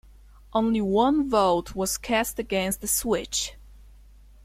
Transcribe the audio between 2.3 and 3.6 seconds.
against the switch.